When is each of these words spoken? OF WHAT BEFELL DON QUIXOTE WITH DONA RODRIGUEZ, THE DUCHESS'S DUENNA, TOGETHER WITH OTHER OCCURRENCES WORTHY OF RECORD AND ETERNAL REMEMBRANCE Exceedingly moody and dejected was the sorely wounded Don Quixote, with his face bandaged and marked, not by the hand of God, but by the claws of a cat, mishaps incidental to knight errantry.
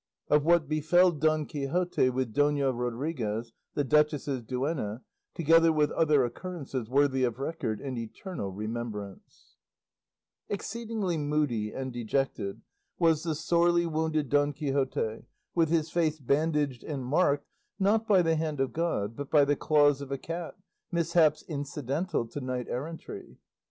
OF 0.29 0.43
WHAT 0.43 0.67
BEFELL 0.67 1.11
DON 1.11 1.45
QUIXOTE 1.45 2.09
WITH 2.09 2.33
DONA 2.33 2.71
RODRIGUEZ, 2.73 3.53
THE 3.75 3.83
DUCHESS'S 3.83 4.41
DUENNA, 4.41 5.03
TOGETHER 5.35 5.71
WITH 5.71 5.91
OTHER 5.91 6.25
OCCURRENCES 6.25 6.89
WORTHY 6.89 7.23
OF 7.23 7.37
RECORD 7.37 7.79
AND 7.81 7.99
ETERNAL 7.99 8.49
REMEMBRANCE 8.51 9.57
Exceedingly 10.49 11.19
moody 11.19 11.71
and 11.71 11.93
dejected 11.93 12.63
was 12.97 13.21
the 13.21 13.35
sorely 13.35 13.85
wounded 13.85 14.29
Don 14.29 14.53
Quixote, 14.53 15.25
with 15.53 15.69
his 15.69 15.91
face 15.91 16.19
bandaged 16.19 16.83
and 16.83 17.05
marked, 17.05 17.45
not 17.77 18.07
by 18.07 18.23
the 18.23 18.35
hand 18.35 18.59
of 18.59 18.73
God, 18.73 19.15
but 19.15 19.29
by 19.29 19.45
the 19.45 19.55
claws 19.55 20.01
of 20.01 20.11
a 20.11 20.17
cat, 20.17 20.55
mishaps 20.91 21.43
incidental 21.47 22.25
to 22.29 22.41
knight 22.41 22.65
errantry. 22.67 23.37